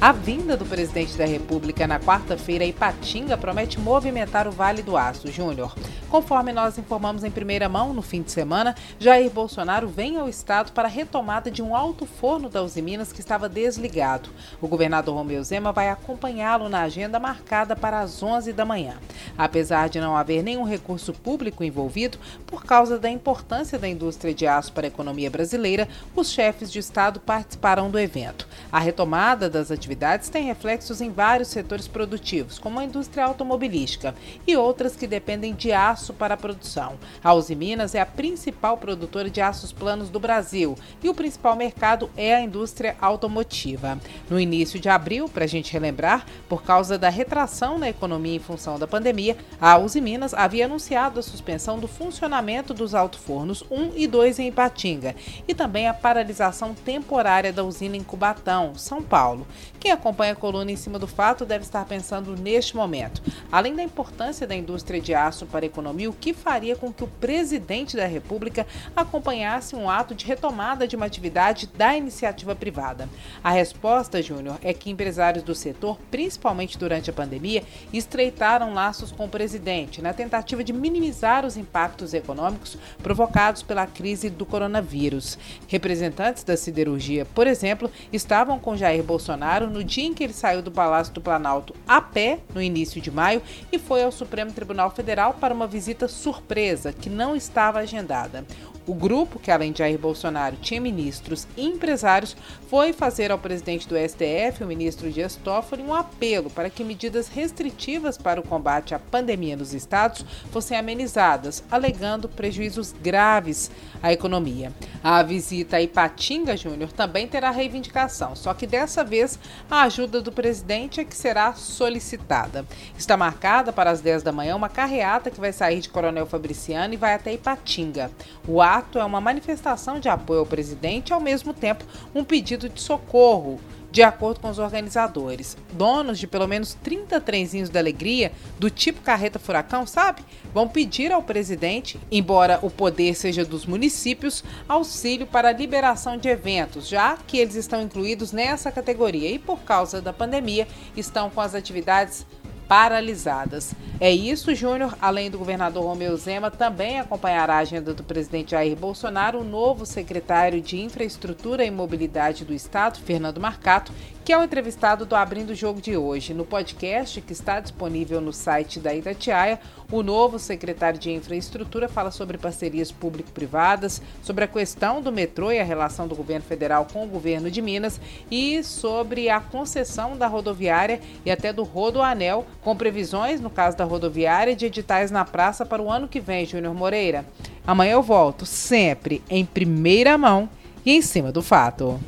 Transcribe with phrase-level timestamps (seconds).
[0.00, 4.96] A vinda do presidente da República na quarta-feira em Ipatinga promete movimentar o Vale do
[4.96, 5.74] Aço, Júnior.
[6.08, 10.70] Conforme nós informamos em primeira mão no fim de semana, Jair Bolsonaro vem ao estado
[10.70, 14.30] para a retomada de um alto forno da Uzi Minas que estava desligado.
[14.62, 18.94] O governador Romeu Zema vai acompanhá-lo na agenda marcada para as 11 da manhã.
[19.36, 24.46] Apesar de não haver nenhum recurso público envolvido, por causa da importância da indústria de
[24.46, 28.46] aço para a economia brasileira, os chefes de estado participarão do evento.
[28.70, 34.14] A retomada das atividades atividades têm reflexos em vários setores produtivos, como a indústria automobilística
[34.46, 36.98] e outras que dependem de aço para a produção.
[37.24, 41.56] A Uzi Minas é a principal produtora de aços planos do Brasil e o principal
[41.56, 43.98] mercado é a indústria automotiva.
[44.28, 48.40] No início de abril, para a gente relembrar, por causa da retração na economia em
[48.40, 53.92] função da pandemia, a Uzi Minas havia anunciado a suspensão do funcionamento dos alto-fornos 1
[53.96, 55.14] e 2 em Ipatinga
[55.46, 59.46] e também a paralisação temporária da usina em Cubatão, São Paulo,
[59.78, 63.22] quem acompanha a coluna em cima do fato deve estar pensando neste momento.
[63.50, 67.04] Além da importância da indústria de aço para a economia, o que faria com que
[67.04, 73.08] o presidente da República acompanhasse um ato de retomada de uma atividade da iniciativa privada?
[73.42, 77.62] A resposta, Júnior, é que empresários do setor, principalmente durante a pandemia,
[77.92, 84.28] estreitaram laços com o presidente na tentativa de minimizar os impactos econômicos provocados pela crise
[84.28, 85.38] do coronavírus.
[85.68, 90.62] Representantes da siderurgia, por exemplo, estavam com Jair Bolsonaro no dia em que ele saiu
[90.62, 94.90] do Palácio do Planalto a pé, no início de maio, e foi ao Supremo Tribunal
[94.90, 98.44] Federal para uma visita surpresa que não estava agendada.
[98.88, 102.34] O grupo, que além de Jair Bolsonaro tinha ministros e empresários,
[102.70, 107.28] foi fazer ao presidente do STF, o ministro Dias Toffoli, um apelo para que medidas
[107.28, 113.70] restritivas para o combate à pandemia nos estados fossem amenizadas, alegando prejuízos graves
[114.02, 114.72] à economia.
[115.04, 119.38] A visita a Ipatinga Júnior também terá reivindicação, só que dessa vez
[119.70, 122.64] a ajuda do presidente é que será solicitada.
[122.96, 126.94] Está marcada para as 10 da manhã uma carreata que vai sair de Coronel Fabriciano
[126.94, 128.10] e vai até Ipatinga.
[128.46, 131.84] O ato é uma manifestação de apoio ao presidente e, ao mesmo tempo,
[132.14, 133.60] um pedido de socorro.
[133.90, 139.00] De acordo com os organizadores, donos de pelo menos 30 trenzinhos da alegria, do tipo
[139.00, 140.22] carreta furacão, sabe?
[140.52, 146.28] Vão pedir ao presidente, embora o poder seja dos municípios, auxílio para a liberação de
[146.28, 151.40] eventos, já que eles estão incluídos nessa categoria e, por causa da pandemia, estão com
[151.40, 152.26] as atividades
[152.68, 153.72] paralisadas.
[153.98, 154.94] É isso, Júnior.
[155.00, 159.86] Além do governador Romeu Zema, também acompanhará a agenda do presidente Jair Bolsonaro o novo
[159.86, 163.92] secretário de Infraestrutura e Mobilidade do Estado, Fernando Marcato,
[164.28, 166.34] que é o entrevistado do Abrindo o Jogo de hoje.
[166.34, 169.58] No podcast que está disponível no site da Itatiaia,
[169.90, 175.58] o novo secretário de Infraestrutura fala sobre parcerias público-privadas, sobre a questão do metrô e
[175.58, 177.98] a relação do governo federal com o governo de Minas
[178.30, 183.84] e sobre a concessão da rodoviária e até do Rodoanel, com previsões, no caso da
[183.84, 187.24] rodoviária, de editais na praça para o ano que vem, Júnior Moreira.
[187.66, 190.50] Amanhã eu volto, sempre em primeira mão
[190.84, 191.98] e em cima do fato.